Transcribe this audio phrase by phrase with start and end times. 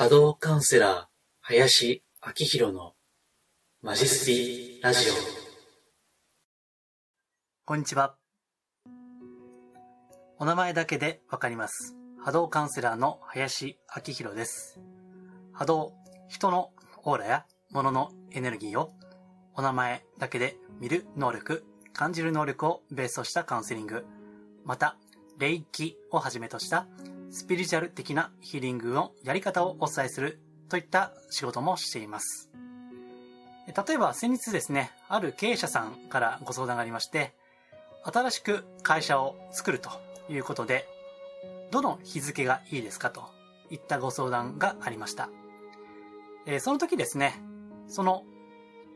[0.00, 1.04] 波動カウンセラー、
[1.42, 2.94] 林明宏の
[3.82, 5.12] マジスピラジオ。
[7.66, 8.16] こんにちは。
[10.38, 11.96] お名前だけでわかります。
[12.18, 14.80] 波動カウンセラーの林明宏です。
[15.52, 15.92] 波動、
[16.30, 16.70] 人の
[17.04, 18.94] オーラや物のエネルギーを
[19.54, 21.62] お名前だけで見る能力、
[21.92, 24.06] 感じる能力をベースとしたカウンセリング、
[24.64, 24.96] また、
[25.38, 26.86] 霊気をはじめとした
[27.30, 32.50] スピリチュアル的なヒーリングのやり方をお伝えするといった仕事もしています。
[33.66, 37.34] 例えば先日ですね、ある経営者さんからご相談がありまして、
[38.02, 39.90] 新しく会社を作ると
[40.28, 40.86] いうことで、
[41.70, 43.22] どの日付がいいですかと
[43.70, 45.28] いったご相談がありました。
[46.46, 47.34] えその時ですね、
[47.86, 48.24] その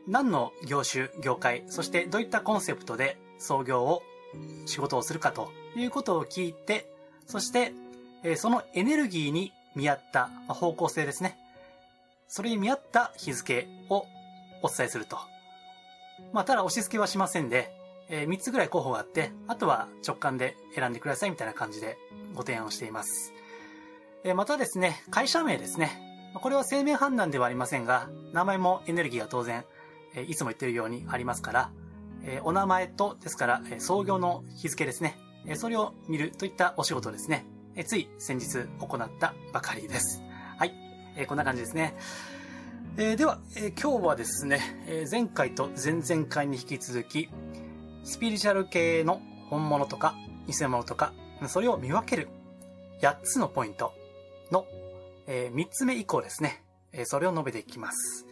[0.07, 4.03] 何の業種、業界、そしてどういったコンセプトで創業を
[4.65, 6.89] 仕事をするかということを聞いて、
[7.27, 7.73] そして、
[8.27, 11.37] えそのエネルギーに見合ったま方向性ですね。
[12.27, 14.07] それに見合った日付を
[14.63, 15.19] お伝えすると。
[16.33, 17.71] まあ、ただ押し付けはしませんで、
[18.09, 21.97] え3つぐらい候補があって、あとは直感で選んでくださいみたいな感じで
[22.33, 23.31] ご提案をしています。
[24.23, 26.01] えーまたですね、会社名ですね。
[26.33, 29.65] これは生命判断ではありませんが、名前もエネルギーが当然、
[30.15, 31.69] えーいつも言ってるようにありますから、
[32.23, 35.15] えーお名前と、ですから、え創業の日付ですね。
[35.45, 37.45] えそれを見るといったお仕事ですね。
[37.77, 40.23] えつい先日行ったばかりです。
[40.57, 40.73] はい。
[41.17, 41.93] えこんな感じですね。
[42.97, 47.29] えでは、え今日はですね、え前回と前々回に引き続き、
[48.05, 50.15] スピリチュアル系の本物とか
[50.47, 51.11] 偽物とか、
[51.47, 52.29] それを見分ける
[53.01, 53.93] 8つのポイント
[54.51, 54.65] の、
[55.27, 58.25] え3つ目以降ですね、えそれを述べていきます。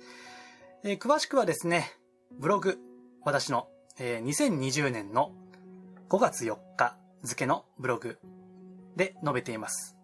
[0.85, 1.91] え詳しくはですね、
[2.31, 2.79] ブログ、
[3.25, 3.67] 私の、
[3.99, 5.33] えー2020年の
[6.07, 8.19] 5月4日付のブログ
[8.95, 9.95] で述べています。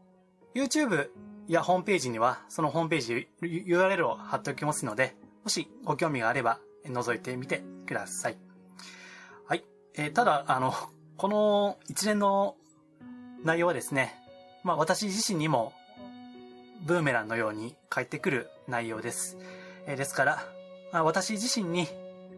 [0.55, 1.09] YouTube
[1.47, 8.37] やホームページには、そのホームページ URL を貼っておきますので、もしご興味があれば、覗いてみてください。
[9.47, 9.63] はい。
[9.95, 10.73] えーただ、あの、
[11.17, 12.55] この一連の
[13.43, 14.15] 内容はですね、
[14.63, 15.73] まあ私自身にも、
[16.85, 19.37] ブーメランのように返ってくる内容です。
[19.85, 20.43] えーですから、
[20.91, 21.87] まあ、私自身に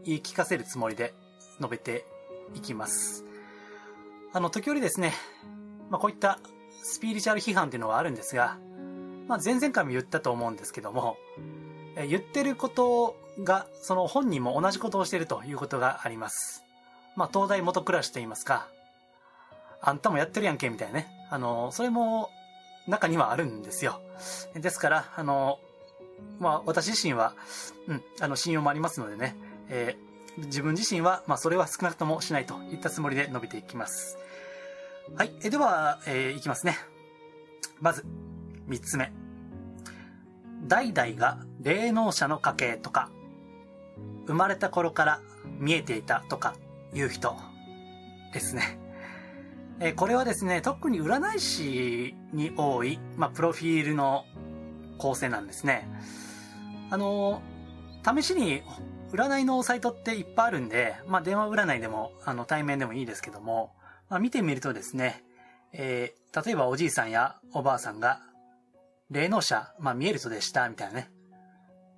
[0.03, 1.13] 言い聞かせるつもりで
[1.59, 2.06] 述べて
[2.53, 3.23] いきます。
[4.34, 5.13] あの、時折ですね、
[5.91, 6.40] まあこういった
[6.81, 8.57] スピリチュアル批判っていうのはあるんですが、
[9.28, 11.18] まあ、前々回も言ったと思うんですけども、
[11.96, 16.63] え言ってることが、その本人も同じことをしているということがあります。
[17.16, 18.68] まあ、東大元暮らしと言いますか、
[19.81, 21.07] あんたもやってるやんけ、みたいなね。
[21.29, 22.29] あの、それも
[22.88, 24.02] 中にはあるんですよ。
[24.56, 25.59] ですから、あの、
[26.40, 27.34] まあ、私自身は、
[27.88, 29.35] うん、あの、信用もありますのでね、
[29.69, 34.18] えー自分自身は、まあ、それは少なくともしないといったつもりで述べていきます。
[35.16, 35.31] はい。
[35.44, 36.77] えでは、えーいきますね。
[37.79, 38.05] まず、
[38.67, 39.11] 三つ目。
[40.67, 43.09] 代々が霊能者の家系とか、
[44.25, 45.22] 生まれた頃から
[45.59, 46.55] 見えていたとか
[46.94, 47.35] いう人
[48.33, 48.79] ですね。
[49.81, 54.25] えこれはですね、特に占い師に多い、まあ、プロフィールの
[54.97, 55.89] 構成なんですね。
[56.89, 57.41] あの、
[58.05, 58.63] 試しに
[59.11, 63.73] 占いのサイトっていっぱいあるんで、まあ、電話占いでも、あの、対面でもいいですけども、
[64.11, 65.23] まあ、見てみるとですね、
[65.73, 68.22] えー例えばおじいさんやおばあさんが、
[69.09, 71.11] 霊能者、まあ見える人でした、みたいなね。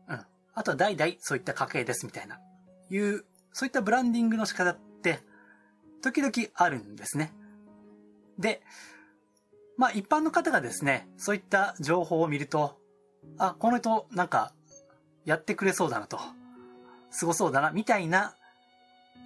[0.09, 0.19] うん。
[0.56, 2.40] あとは代々そういった家系です、みたいな。
[2.90, 5.19] いう、そういったブランディングの仕方って、
[6.01, 7.31] 時々あるんですね。
[8.40, 8.63] で、
[9.78, 12.80] まあ一般の方がですね、そういった情報を見ると、
[13.38, 14.51] あ、この人なんか、
[15.25, 16.19] やってくれそうだなと。
[17.12, 18.34] すごそうだな、みたいな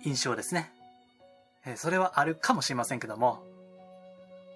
[0.04, 0.74] 印象ですね。
[1.68, 3.44] えそれはあるかもしれませんけども、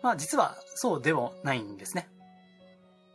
[0.02, 2.10] まあ実はそうでもないんですね。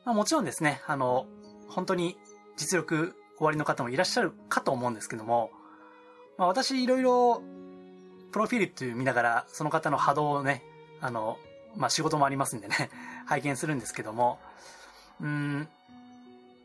[0.04, 1.26] まあもちろんですね、あの、
[1.68, 2.16] 本当に
[2.56, 5.50] 実力おありの方もいらっしゃるかと思うんですけども、
[6.36, 7.42] まあ私いろいろ
[8.32, 10.62] プロフィールっていう見ながらその方の波動をね、
[11.00, 11.38] あの、
[11.74, 12.90] まあ仕事もありますんでね、
[13.26, 14.38] 拝見するんですけども、
[15.20, 15.68] うん、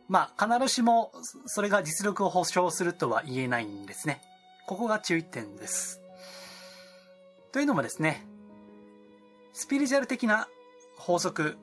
[0.10, 1.14] まあ必ずしも
[1.46, 4.22] それが実力を保証するとは言えないんですね。
[4.68, 6.01] ここが注意点です。
[7.52, 8.26] というのもですね、
[9.54, 10.48] スピリチュアル的な
[10.98, 11.58] 法則、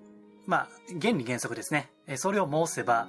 [0.47, 0.69] まあ、
[1.01, 1.91] 原理原則ですね。
[2.17, 3.09] それを申せば、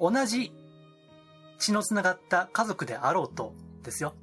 [0.00, 0.52] 同じ
[1.58, 4.14] 血のつながった家族であろうとですよ。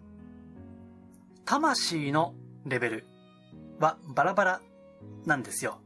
[1.46, 2.36] 魂の
[2.66, 3.06] レベル
[3.80, 4.62] はバラバラ
[5.26, 5.80] なんですよ。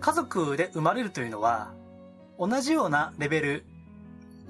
[0.00, 1.74] 家族で生まれるというのは、
[2.38, 3.64] 同じようなレベル、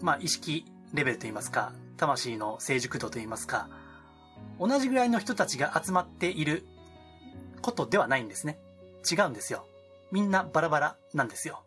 [0.00, 3.68] まあ意識レベルといいますか、魂の成熟度といいますか、
[4.62, 6.64] 同じぐらいの人たちが集まっている
[7.62, 8.60] ことではないんですね。
[9.10, 9.66] 違うんですよ。
[10.12, 11.64] みんなバラバラなんですよ。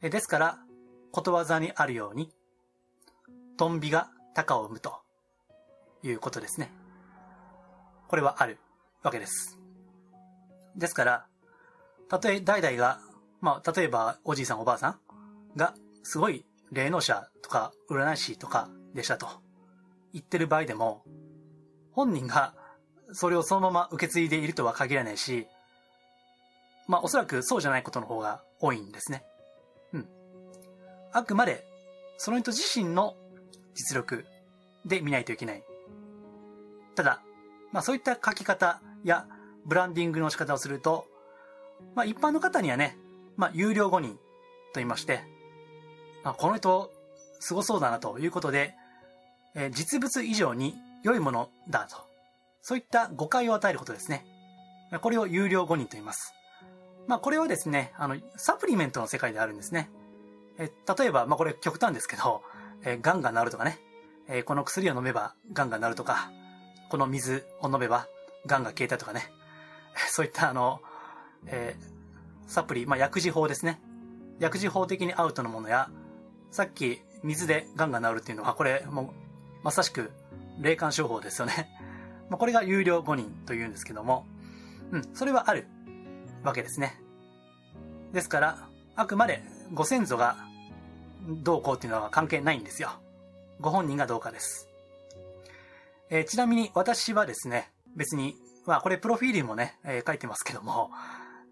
[0.00, 0.58] ですから、
[1.12, 2.32] ことわざにあるように、
[3.58, 5.02] トンビが鷹を生むと
[6.02, 6.72] いうことですね。
[8.06, 8.58] これはある
[9.02, 9.58] わけです。
[10.74, 11.26] ですから、
[12.08, 13.00] たとえ代々が、
[13.42, 14.98] まあ、例えばおじいさんおばあさん
[15.54, 19.28] がすごい霊能者とか占い師とかでしたと
[20.14, 21.02] 言ってる場合でも、
[21.98, 22.54] 本人が
[23.12, 25.48] それをそのまま受け継いでいるとは限らないし、
[26.86, 29.24] まあおそらくそうじゃないことの方が多いんですね。
[29.92, 30.08] うん。
[31.12, 31.66] あくまで、
[32.16, 33.16] その人自身の
[33.74, 34.26] 実力
[34.86, 35.64] で見ないといけない。
[36.94, 37.20] ただ、
[37.72, 39.26] まあそういった書き方や
[39.66, 41.04] ブランディングの仕方をすると、
[41.96, 42.96] まあ一般の方にはね、
[43.36, 44.18] まあ有料誤認と
[44.76, 45.24] 言いまして、
[46.22, 46.92] まあこの人
[47.40, 48.76] すごそうだなということで、
[49.56, 51.96] えー、実物以上に良いものだと。
[52.62, 54.26] そういった誤解を与えることですね。
[55.00, 56.34] これを有料誤認と言います。
[57.06, 59.90] まあこれはですね、あの、サプリメントの世界であるんですね。
[60.58, 62.42] え例えば、まあこれ極端ですけど、
[62.84, 63.78] えー、ガンが治るとかね、
[64.28, 66.30] え、この薬を飲めばガンが治るとか、
[66.90, 68.06] この水を飲めば
[68.46, 69.30] ガンが消えたとかね、
[70.08, 70.80] そういったあの、
[71.46, 73.80] えー、サプリ、まあ薬事法ですね。
[74.38, 75.90] 薬事法的にアウトのものや、
[76.50, 80.10] さっき水でガンが治るっていうのは、これもうまさしく
[80.60, 81.70] 霊感商法ですよね。
[82.30, 84.26] まあこれが有料5人というんですけども、
[84.92, 85.66] うん、それはある
[86.42, 87.00] わけですね。
[88.12, 90.36] ですから、あくまでご先祖が
[91.26, 92.90] どうこうっていうのは関係ないんですよ。
[93.60, 94.68] ご本人がどうかです。
[96.10, 100.90] えー、ちなみに私はですね、別に、まあこれプロフィールもね、えー、書いてますけども、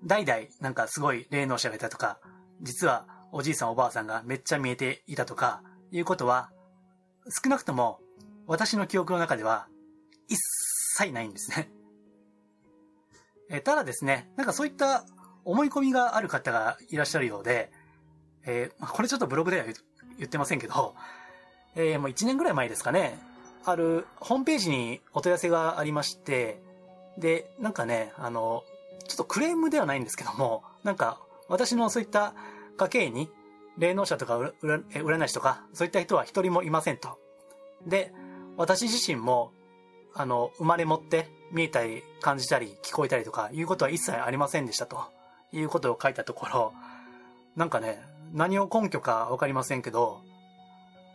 [0.04, 2.18] 代々なんかすごい霊能者がいたとか、
[2.62, 6.50] 実はおじいさんおばあさんがめっちゃ見えていたとか、いうことは、
[7.42, 8.00] 少なくとも
[8.46, 9.66] 私の記憶の中では
[10.28, 10.36] 一
[10.98, 11.70] 切ないんですね。
[13.50, 15.04] えただですね、なんかそういった
[15.44, 17.70] 思い込みがある方がいらっしゃるようで、
[18.44, 19.64] えー、これちょっとブログでは
[20.18, 20.94] 言ってませんけど、
[21.74, 23.18] えー、もう1年ぐらい前ですかね、
[23.64, 26.60] あるホームページにお問い合わせがありまして、
[27.18, 28.64] で、なんかね、あの、
[29.08, 32.34] ちょっとクレームではないんですけども、なんか私のそういった
[32.76, 33.30] 家計に
[33.78, 37.18] 霊能者とか占い師とか、そういった人は一人もいませんと。
[37.86, 38.12] で、
[38.56, 39.52] 私自身も、
[40.14, 45.04] あの、生まれ持って見えたり感じたり聞こえたりとかいうことは一切ありませんでしたと
[45.52, 46.72] いうことを書いたところ、
[47.54, 50.20] なんかね、何を根拠かわかりませんけど、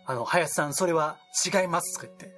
[0.06, 2.38] あの、林さん、それは違いますとか言って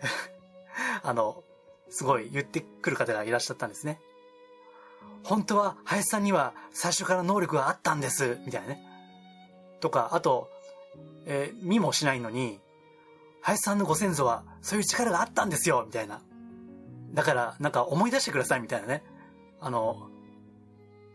[1.04, 1.44] あの、
[1.90, 4.00] すごい言ってくる方がいらっしゃったんですね。
[5.24, 8.82] 本当は林さんには最初から能力があったんです、みたいなね。
[9.80, 10.50] とか、あと、
[11.26, 12.60] えー、見もしないのに、
[13.44, 16.22] 林さんのご先祖はそういう力があったんですよみたいな。
[17.14, 19.04] だから、なんか思い出してくださいみたいなね。
[19.60, 20.10] あの、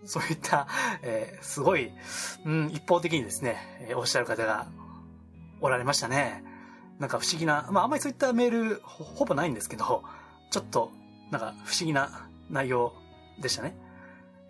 [0.04, 0.68] そういった、
[1.02, 1.90] えー、すごい、
[2.44, 3.56] うん、一方的にですね、
[3.88, 4.68] えー、おっしゃる方が
[5.60, 6.44] おられましたね。
[6.98, 10.04] なんか不思議な、まああんまりそういったメールほぼないんですけど、
[10.50, 10.92] ちょっと、
[11.30, 12.94] なんか不思議な内容
[13.40, 13.74] でしたね。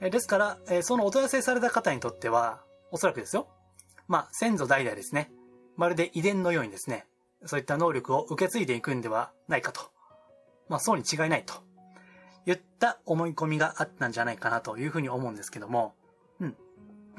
[0.00, 2.60] えー、ですから、えー、そのお問い合わせされた方にとっては、
[2.90, 3.48] おそらくですよ。
[4.08, 5.30] まあ先祖代々ですね。
[5.76, 7.06] まるで遺伝のようにですね、
[7.44, 9.80] そういった能力を受け継いでいくんではないかと。
[10.68, 11.54] まあ、そうに違いないと。
[12.46, 15.94] 言った思い込みがあったんじゃないかなというふうに思うんですけども、
[16.40, 16.56] うん。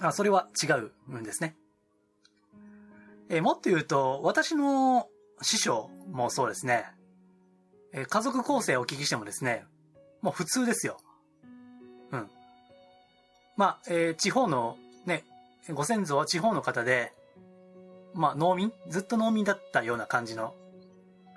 [0.01, 1.55] あそれは違うんですね。
[3.29, 5.07] えもっと言うと、私の
[5.41, 6.85] 師匠もそうですね。
[7.93, 9.65] え家族構成をお聞きしてもですね、
[10.21, 10.97] もう普通ですよ。
[12.11, 12.29] うん。
[13.55, 15.23] まあ、えー、地方のね、
[15.69, 17.13] ご先祖は地方の方で、
[18.13, 20.55] まあ、農民ずっと農民だったような感じの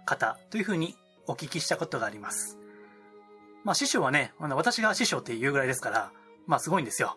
[0.05, 2.59] 方というふうにお聞きしたことがあります。
[3.65, 6.13] まあ、師匠はね、私が師匠って言うぐらいですから、
[6.47, 7.17] まあ、すごいんですよ。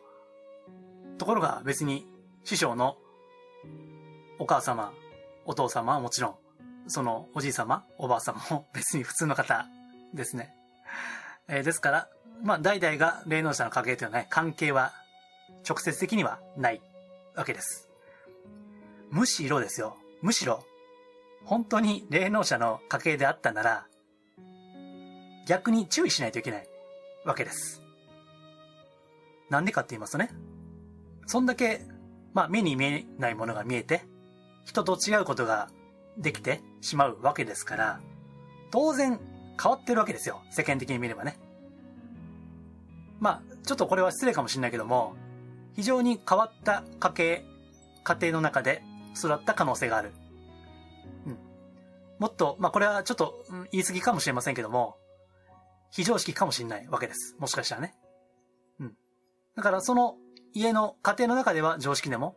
[1.18, 2.06] ところが別に
[2.44, 2.98] 師匠の
[4.38, 4.94] お母様、
[5.46, 6.36] お父様はもちろん、
[6.88, 9.66] そのおじい様、おばあ様も別に普通の方
[10.14, 10.54] ですね。
[11.48, 12.10] えー、ですから、
[12.44, 14.94] まあ、代々が霊能者の家系というのはね、関係は
[15.68, 16.82] 直接的にはない
[17.36, 17.90] わけです。
[19.12, 19.98] むしろですよ。
[20.22, 20.64] むしろ、
[21.44, 23.88] 本当に霊能者の家系であったなら、
[25.48, 26.68] 逆に注意しないといけない
[27.24, 27.82] わけです。
[29.50, 30.32] なんでかって言いますとね、
[31.28, 31.82] そんだけ、
[32.34, 34.06] まあ目に見えないものが見えて、
[34.66, 35.70] 人と違うことが
[36.18, 38.00] できてしまうわけですから、
[38.72, 39.20] 当然
[39.62, 40.42] 変わってるわけですよ。
[40.50, 41.38] 世間的に見ればね。
[43.20, 45.16] まあ、ちょっとこれは失礼かもしれないけども、
[45.76, 47.46] 非常に変わった家系、
[48.04, 48.84] 家庭の中で
[49.16, 50.12] 育った可能性がある。
[51.26, 51.38] うん。
[52.20, 54.98] もっと、まあ、これはちょっと、うん、言い過ぎかもしれませんけども、
[55.92, 57.36] 非常識かもしれないわけです。
[57.40, 57.96] もしかしたらね。
[58.80, 58.94] うん。
[59.56, 60.18] だからその
[60.54, 62.36] 家の家庭の中では常識でも、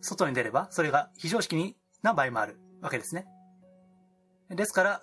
[0.00, 3.26] 外に出ればそれが非常識にな場合もあるわけですね。
[4.50, 5.00] ですから、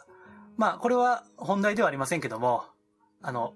[0.57, 2.63] まあこれは本題ではありませんけども、
[3.21, 3.53] あの、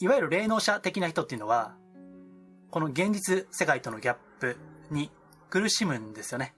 [0.00, 1.76] いわゆる霊能者的な人っていうのは、
[2.70, 4.56] この現実世界とのギャップ
[4.90, 5.10] に
[5.50, 6.54] 苦しむんですよね。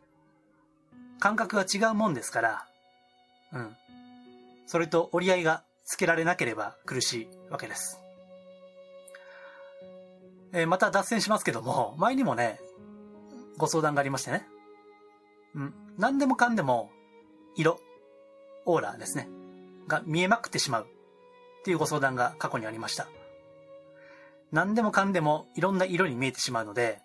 [1.19, 2.67] 感覚が違うもんですから、
[3.53, 3.77] うん。
[4.67, 8.01] それと折り合いがつけられなければ苦しいわけです。
[10.53, 12.61] えー、また脱線しますけども、前にもね、
[13.57, 14.47] ご相談がありましてね。
[15.55, 15.75] うん。
[15.99, 16.91] 何でもかんでも、
[17.57, 17.81] 色、
[18.67, 19.29] オーラですね。
[19.87, 20.87] が見えまくってしまう。
[21.61, 23.09] っていうご相談が過去にありました。
[24.51, 27.01] 何でもかんでもいろんな色に見えてしまうので、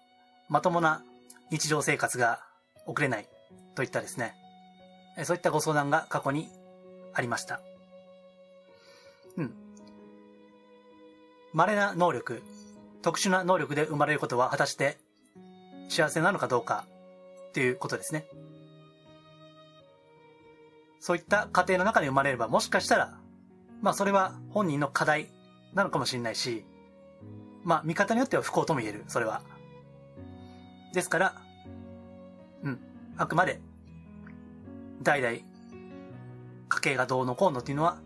[0.50, 1.04] まともな
[1.52, 2.40] 日常生活が
[2.86, 3.28] 送れない
[3.76, 4.36] といったですね。
[5.24, 6.50] そういったご相談が過去に
[7.14, 7.62] ありました。
[9.38, 9.54] うん。
[11.54, 12.42] 稀な能力、
[13.02, 14.98] 特殊な能力で生まれることは果たして
[15.88, 16.86] 幸せなのかどうか
[17.50, 18.26] っていうことですね。
[21.00, 23.20] そういった家庭の中で生まれればもしかしたら、
[23.82, 25.30] まあそれは本人の課題
[25.74, 26.66] なのかもしれないし、
[27.64, 29.42] まあ見方によっては不幸とも言える、それは。
[30.96, 31.36] ですから、
[32.64, 32.80] うん、
[33.18, 33.60] あくまで、
[35.04, 35.38] 代々、
[36.70, 38.00] 家計がどうのこうのっていうのは、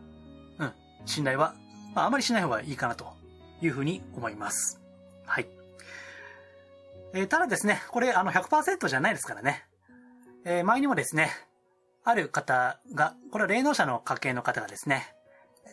[0.57, 0.73] うん、
[1.05, 1.55] 信頼は、
[1.95, 3.13] まああまりしない方がいいかなと
[3.61, 4.81] いうふうに思います。
[5.25, 5.47] はい。
[7.13, 9.65] えー、ただですね、これあの100%じゃないですからね。
[10.45, 11.29] えー、前にもですね、
[12.03, 15.13] ある方が、これは霊能者の家系の方がですね、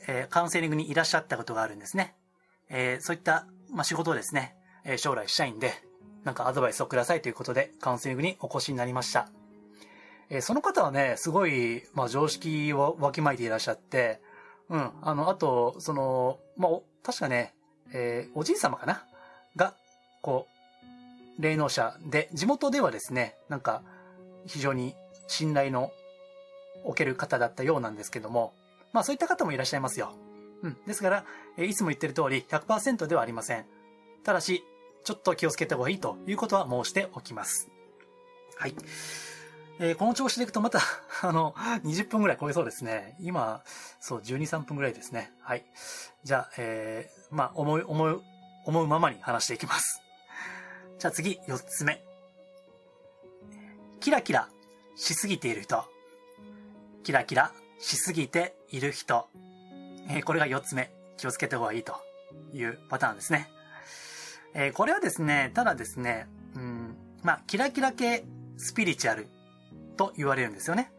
[0.07, 2.15] えー、カウンセリングにいらっしゃったことがあるんですね。
[2.69, 4.55] えー、そういった、まあ、仕事をですね、
[4.85, 5.73] えー、将来したいんで、
[6.27, 9.29] なんかアドバイスをくださいということで、カウンセリングにお越しになりました。
[10.29, 14.21] えー、その方はね、すごい、まあ、常識をわきまいていらっしゃって、
[14.69, 16.73] うん、あの、あと、その、まあ、
[17.05, 17.55] 確かね、
[17.93, 19.05] えー、おじい様かな？
[19.55, 19.75] が、
[20.21, 20.49] こ
[21.39, 23.83] う、霊能者で、地元ではですね、なんか、
[24.47, 24.97] 非常に
[25.29, 25.93] 信頼の
[26.83, 28.53] 置ける方だったようなんですけども、
[28.93, 30.13] まあそういった方もいらっしゃいますよ。
[30.63, 30.77] うん。
[30.89, 31.25] ですから、
[31.65, 33.65] いつも言ってる通り100%ではありません。
[34.25, 34.65] ただし、
[35.07, 37.71] ちょっと気をつけた方がいいということは申しておきます。
[38.57, 38.75] はい。
[39.79, 40.81] えー、この調子でいくとまた、
[41.23, 43.17] あの、20分ぐらい超えそうですね。
[43.21, 43.63] 今、
[44.01, 45.33] そう、12、3分ぐらいですね。
[45.43, 45.65] はい。
[46.25, 48.21] じゃあ、えー、まあ、思い、思い、
[48.65, 50.03] 思うままに話していきます。
[50.99, 52.05] じゃあ次、4つ目。
[54.01, 54.49] キラキラ
[54.97, 55.85] しすぎている人。
[57.05, 59.29] キラキラしすぎている人。
[60.09, 60.91] えー、これが4つ目。
[61.17, 61.95] 気をつけた方がいいと
[62.53, 63.56] いうパターンですね。
[64.59, 68.25] えー、これはですね、ただですね、うん、まあ、キラキラ系
[68.57, 69.29] スピリチュアル
[69.99, 70.91] と言われるんですよね。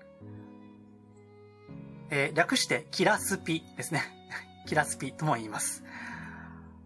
[2.11, 4.03] えー、略してキラスピですね。
[4.69, 5.83] キラスピとも言います。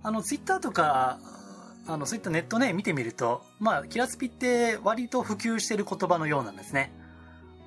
[0.02, 1.20] あの、ツイッターとか、
[1.88, 6.94] あの、そういったネットね、見てみると、まあ、キラスピって割と普及してる言葉のようなんですね。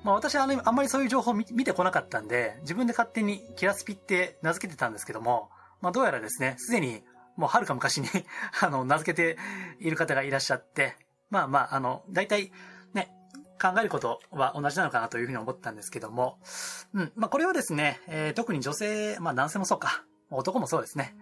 [0.03, 5.49] まあ私はあんまりそういう情報を見てこなかったんで、自分で勝手にキラスピって名付けてたんですけども、
[5.81, 7.03] まあどうやらですね、すでに
[7.35, 8.07] もうはるか昔に
[8.61, 9.37] あの、名付けて
[9.79, 10.95] いる方がいらっしゃって、
[11.29, 12.51] まあまあ、あの、大体
[12.93, 13.11] ね、
[13.61, 16.39] 考えることは同じなのかなというふうに思ったんですけども、
[16.93, 21.15] うん、まあこれはですね、えー、特に女性、まあ男性もそうか、男もそうですね、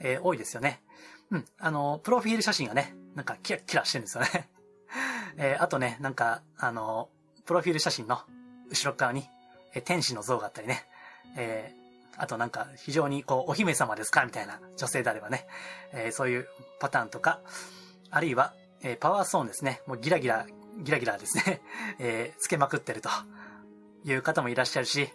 [0.00, 0.82] えー、多いですよね。
[1.30, 1.44] うん。
[1.58, 4.48] あの、プロフィール写真がね、なんかキラキラしてるんですよね。
[5.36, 7.08] えー、あとね、なんか、あの、
[7.44, 8.20] プロフィール写真の
[8.68, 9.28] 後ろ側に、
[9.72, 10.84] え天使の像があったりね。
[11.36, 11.72] え、
[12.22, 14.26] あとなんか非常にこう、お姫様ですか？
[14.26, 15.46] みたいな女性であればね。
[15.92, 16.48] えー、そういう
[16.78, 17.40] パターンとか、
[18.10, 19.80] あるいは、えー、パワーストーンですね。
[19.86, 20.46] もうギラギラ、
[20.82, 21.62] ギラギラですね。
[21.98, 23.08] えー、つけまくってると
[24.04, 25.08] いう方もいらっしゃるし、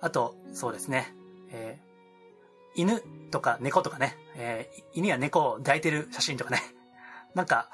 [0.00, 1.12] あと、そうですね。
[1.50, 3.02] えー、犬
[3.32, 6.62] とか猫とかね、えー、犬や猫を抱いてる写真とかね、
[7.34, 7.68] なんか、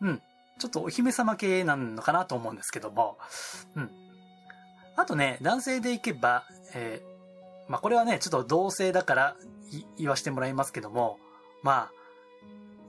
[0.00, 0.22] うん、
[0.60, 3.18] ちょっとお姫様系なのかなと思うんですけども、
[3.74, 3.90] うん。
[4.94, 7.11] あとね、男性でいけば、えー、
[7.72, 9.36] まあ、これはね、ちょっと同性だから
[9.96, 11.18] 言わしてもらいますけども、
[11.62, 11.92] まあ、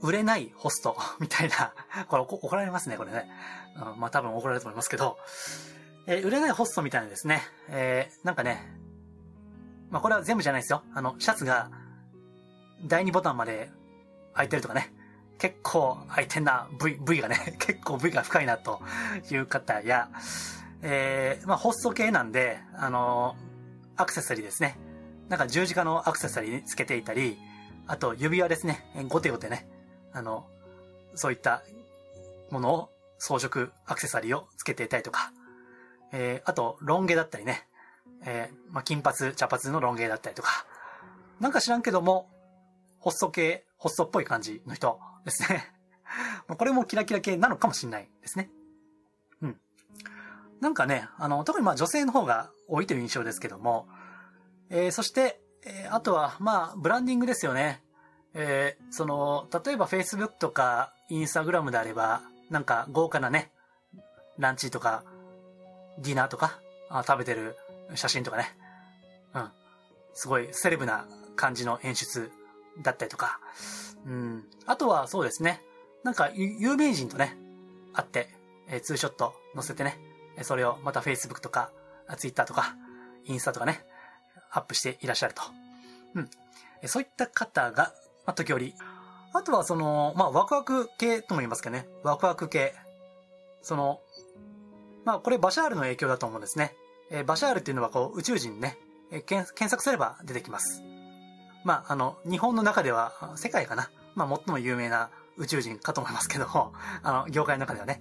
[0.02, 1.72] 売れないホスト みたいな、
[2.06, 3.26] これ怒られますね、これね。
[3.76, 5.16] うん、まあ多分怒られると思いますけど、
[6.06, 8.78] えー、売れないホストみたいなですね、えー、なんかね、
[9.88, 10.82] まあこれは全部じゃないですよ。
[10.94, 11.70] あの、シャツが
[12.84, 13.70] 第2ボタンまで
[14.34, 14.92] 開いてるとかね。
[15.38, 18.82] 結構開いてんな、V、V がね、 結構 V が深いなと
[19.30, 20.10] いう方や、
[20.82, 23.34] えー、まあホスト系なんで、あの
[23.96, 24.76] アクセサリーですね。
[25.28, 27.38] なんか十字架のアクセサリーにつけていたり、
[27.86, 28.84] あと指輪ですね。
[29.08, 29.66] ゴテゴテね。
[30.12, 30.46] あの、
[31.14, 31.62] そういった
[32.50, 35.32] ものを装飾アクセサリーをつけていたりとか、
[36.12, 37.66] えー、あと、ロン毛だったりね。
[38.26, 40.66] えー、まあ、金髪、茶髪のロン毛だったりとか、
[41.40, 42.30] なんか知らんけども、
[42.98, 45.72] ホスト系、ホストっぽい感じの人ですね。
[46.56, 48.50] これもキラキラ系なのかもしれないですね。
[50.60, 53.86] なんかね、あの、特にまあ女性の方が多いという印象ですけども、
[54.70, 57.82] えー、そして、えー、あとは、まあ、ブランディングですよね。
[58.34, 63.52] えー、その、例えば Facebook とか Instagram であれば、なんか豪華なね、
[64.38, 65.04] ランチとか、
[65.98, 67.56] ディナーとか、あ食べてる
[67.94, 68.56] 写真とかね。
[69.34, 69.50] うん。
[70.12, 71.06] すごいセレブな
[71.36, 72.30] 感じの演出
[72.82, 73.40] だったりとか。
[74.06, 74.44] うん。
[74.66, 75.62] あとはそうですね。
[76.02, 77.36] なんか有名人とね、
[77.92, 78.28] 会って、
[78.68, 79.98] えー、ツーショット載せてね、
[80.42, 81.70] それをまた Facebook とか、
[82.16, 82.76] Twitter とか、
[83.24, 83.84] インスタとかね、
[84.50, 85.42] アップしていらっしゃると。
[86.14, 86.30] うん。
[86.86, 87.92] そういった方が、
[88.26, 88.74] まあ、時折。
[89.32, 91.86] あとはその、まあ、ワクワク系とも言いますけどね。
[92.02, 92.74] ワクワク系。
[93.62, 94.00] その、
[95.04, 96.74] まあ、これバシャールの影響だと思うんですね。
[97.10, 98.78] えー、バシャールっていうのはこう、宇宙人ね、
[99.10, 100.82] えー、検索すれば出てきます。
[101.64, 103.90] まあ、あの、日本の中では、世界かな。
[104.14, 106.72] まあ、最も有名な宇宙人かと思いますけども、
[107.02, 108.00] あの、業界の中ではね。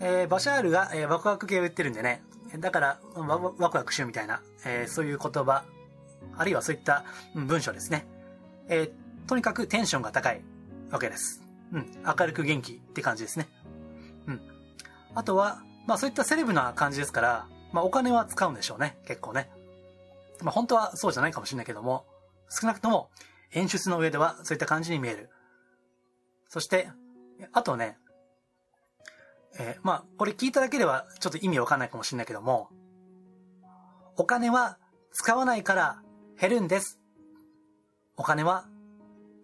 [0.00, 2.22] えー、バシャールが、えー、ワクワク系を言ってるんでね。
[2.58, 5.64] だから、ワワクワクしようみたいな、えー、そういう言葉、
[6.36, 8.06] あるいはそういった文章ですね。
[8.68, 10.42] えー、とにかくテンションが高い
[10.90, 11.42] わけです。
[11.72, 11.86] うん。
[12.04, 13.48] 明るく元気って感じですね。
[14.26, 14.40] うん。
[15.14, 18.98] あとは、まあそういったセレブな感じですから、まあお金は使うんでしょうね。
[19.06, 19.50] 結構ね。
[20.42, 22.06] まあ本当はそうじゃないかもしれないけども、
[22.48, 23.10] 少なくとも
[23.52, 25.30] 演出の上ではそういった感じに見える。
[26.48, 26.88] そして、
[27.52, 27.98] あとね、
[29.58, 32.68] えー、まあこれ聞いただけではちょっと意味わかんないかもしれないけども、
[34.16, 34.78] お金は
[35.12, 36.02] 使わないから
[36.40, 37.00] 減るんです。
[38.16, 38.66] お金は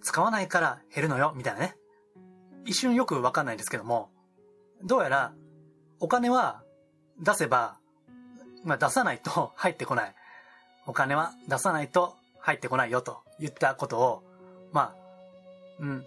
[0.03, 1.77] 使わないから減るのよ、みたいなね。
[2.65, 4.11] 一瞬よくわかんないんですけども、
[4.85, 5.33] どうやら
[6.01, 6.63] お金は
[7.21, 7.79] 出せば、
[8.65, 10.15] まあ出さないと 入ってこない。
[10.87, 14.23] お金は出さないと入ってこないよと言ったことを、
[14.73, 14.97] まあ、
[15.79, 16.07] うん、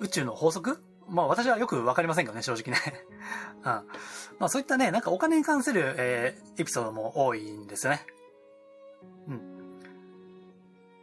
[0.00, 3.04] 宇宙の法則まあ私はよくわかりませんけどね、正直ね。
[3.60, 3.64] うん。
[3.64, 3.82] ま
[4.40, 8.06] あそういったね、なんかお金に関する、えー、エピソードも多いんですよね。
[9.28, 9.80] うん。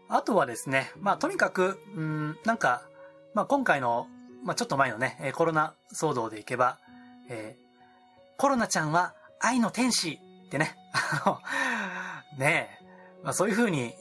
[0.07, 2.83] あとはですね、まあとにかく、うん、なんか、
[3.33, 4.07] まあ今回の、
[4.43, 6.77] まあちょっと前のね、コロナ騒動でいけば、
[7.29, 7.57] え
[8.37, 11.39] コロナちゃんは愛の天使ってね、あの、
[12.37, 12.85] ねえ、
[13.23, 13.93] まあ、そういう風に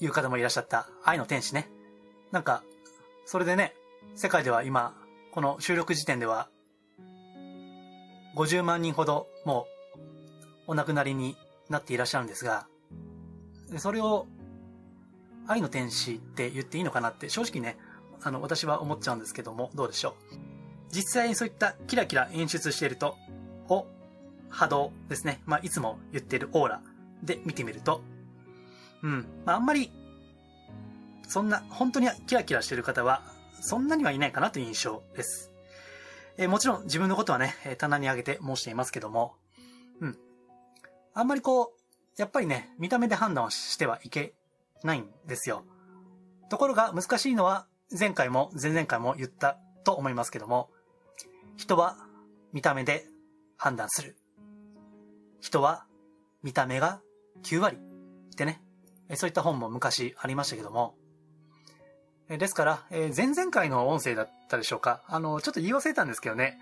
[0.00, 1.68] 言う方もいらっしゃった愛の天使ね。
[2.30, 2.62] なんか、
[3.26, 3.74] それでね、
[4.14, 4.94] 世界では今、
[5.34, 6.48] この収録時点では、
[8.36, 9.66] 50万人ほども
[10.68, 11.36] うお亡くなりに
[11.68, 12.68] なっていらっしゃるんですが、
[13.78, 14.28] それを
[15.48, 17.76] 愛の天使って言っていいのかなって正直ね、
[18.22, 20.36] あの、私は思っちゃうんですけども、どうでしょう。
[20.92, 23.16] 実際にそういったキラキラ演出していると、
[23.68, 23.88] を
[24.50, 25.42] 波動ですね。
[25.46, 26.80] まあ、いつも言ってるオーラ
[27.24, 28.02] で見てみると、
[29.02, 29.26] うん。
[29.44, 29.90] まあ、あんまり、
[31.26, 33.33] そんな、本当にキラキラしてる方は、
[33.64, 35.50] そんなにはいないかなという印象です。
[36.36, 39.36] えー、もちろん自分のことはね、棚に上げて申していますけども、
[40.00, 40.18] うん。
[41.14, 41.80] あんまりこう、
[42.18, 44.34] やっぱりね、見た目で判断をしてはいけ
[44.82, 45.64] ないんですよ。
[46.50, 47.66] ところが難しいのは、
[47.98, 50.68] 前回も前々回も言ったと思いますけども、
[51.56, 51.96] 人は
[52.52, 53.06] 見た目で
[53.56, 54.14] 判断する。
[55.40, 55.86] 人は
[56.42, 57.00] 見た目が
[57.44, 58.60] 9割ってね、
[59.14, 60.96] そういった本も昔ありましたけども、
[62.28, 65.02] ですから、え前々回の音声だったでしょうか？
[65.08, 66.58] あの、ちょっと言い忘れたんですけどね、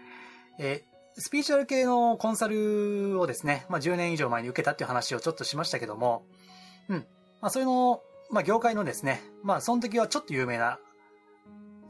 [0.58, 0.82] え
[1.16, 6.24] スピーチュアル系のコンサルをですね、まあ、10年以上前に受けたっていう話をちょっとしましたけども、
[6.88, 7.06] うん。
[7.40, 10.78] まあ、それの、まあ、業界のですね、まあ、その時はちょっと有名な、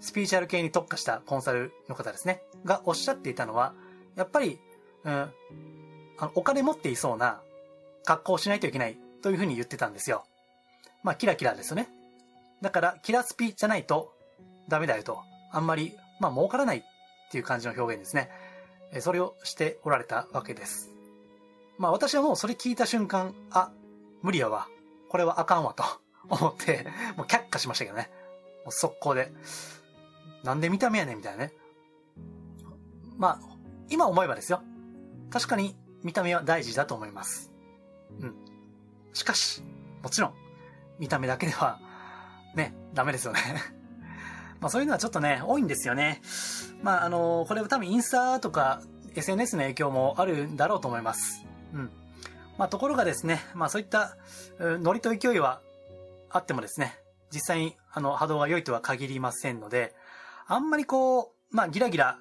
[0.01, 3.75] スピーチュアル系に特化したコンサルの方ですね、がおっしゃっていたのは、
[4.17, 4.59] やっぱり、
[5.05, 5.31] うん、あ
[6.21, 7.41] の、お金持っていそうな
[8.05, 10.25] 格好をしないといけないというふうに言ってたんですよ。
[11.05, 11.89] まあ、キラキラですよね。
[12.63, 14.15] だから、キラスピじゃないと
[14.69, 15.21] ダメだよと。
[15.51, 16.83] あんまり、まあ、儲からないっ
[17.31, 18.31] ていう感じの表現ですね。
[19.01, 20.91] それをしておられたわけです。
[21.79, 23.73] まあ、私はもうそれ聞いた瞬間、あ、
[24.23, 24.69] 無理やわ。
[25.09, 25.85] これはあかんわと
[26.29, 28.11] 思って、もう却下しましたけどね。
[28.65, 29.33] もう速攻で。
[30.45, 31.53] なんで見た目やねんみたいなね。
[33.17, 33.41] まあ、
[33.89, 34.63] 今思えばですよ。
[35.31, 37.51] 確かに見た目は大事だと思います。
[38.21, 38.35] うん。
[39.13, 39.63] しかし、
[40.03, 40.35] もちろん、
[40.99, 41.81] 見た目だけでは、
[42.95, 43.41] ダメですよね
[44.61, 46.23] まあそういうのはちょっとね、多いんですよね。
[46.83, 48.81] まああの、これは多分インスタとか
[49.15, 51.45] SNS の影響もあるんだろうと思います。
[51.75, 51.91] うん。
[52.59, 54.17] まあところがですね、まあそういった、
[54.61, 55.61] ノリと勢いは
[56.31, 56.97] あってもですね、
[57.33, 59.95] 実際にあの波動が良いとは限りませんので、
[60.47, 62.19] あんまりこう、まあギラギラ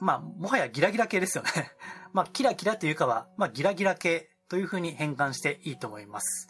[0.00, 1.50] まあ、もはやギラギラ系ですよね。
[2.12, 6.48] まあ、キラキラというかは、まあ、ギラギラ系という風に変換していいと思います。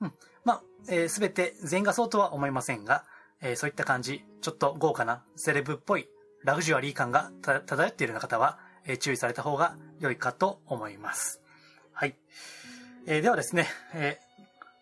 [0.00, 0.14] うん。
[0.44, 3.04] まあ、えー、すべて全画相とは思いませんが、
[3.42, 6.08] えーそういった感じ、ちょっと豪華なセレブっぽい
[6.44, 11.40] ラグジュアリー感が漂っているような方は、えー注意された方が良いかと思います。
[11.92, 12.16] はい。
[13.06, 14.18] えーではですね、え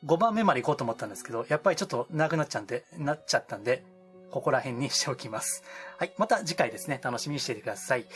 [0.06, 3.84] 5番目まで行こうと思ったんですけど、やっぱりちょっと長くなっちゃうんで、なっちゃったんで、
[4.30, 5.62] ここら辺にしておきます。
[5.98, 6.12] はい。
[6.16, 8.06] また次回ですね、楽しみにしていてください。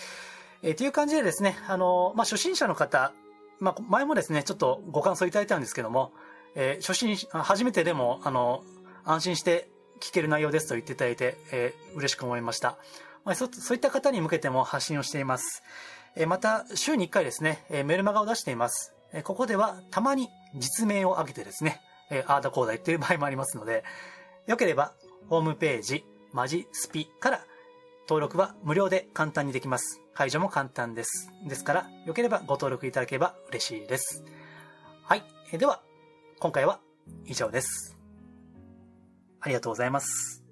[0.63, 3.13] えーという感じでですね、あのーまあ、初心者の方、
[3.61, 6.13] まあ、前もですね、ちょっとご感想いただいたんですけども、
[6.55, 8.65] えー初心、初めてでも、あの
[9.05, 9.69] 安心して
[10.01, 12.77] 聞ける内容ですと言っていただいて、えー嬉しく思いました。
[13.25, 15.63] まあ、そそういった方に向けても発信をしています。
[16.17, 18.95] えーまた、週に1回ですね、えーメルマガを出しています。
[19.13, 21.81] えーここでは、たまに実名を挙げてですね、
[22.11, 23.85] えー、あーだこうだ言っている場合もありますので、
[24.47, 24.93] よければ、
[25.29, 27.41] ホームページ、マジスピから
[28.09, 30.01] 登録は無料で簡単にできます。
[30.15, 31.31] 解除も簡単です。
[31.47, 34.25] ですから、よければご登録いただければ嬉しいです。
[35.05, 35.25] はい。
[35.53, 35.83] えでは、
[36.41, 36.81] 今回は
[37.27, 37.94] 以上です。
[39.45, 40.43] ありがとうございます。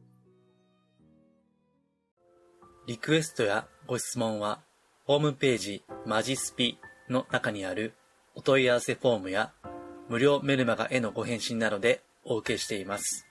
[2.87, 4.61] リクエストやご質問は、
[5.07, 6.79] ホームページマジスピ
[7.09, 7.95] の中にある
[8.35, 9.53] お問い合わせフォームや
[10.11, 13.27] 無料メルマガへのご返信などでお受けしています。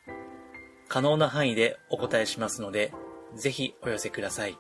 [0.87, 2.91] 可能な範囲でお答えしますので、
[3.35, 4.57] ぜひお寄せください。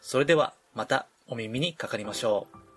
[0.00, 2.67] それではまたお耳にかかりましょう。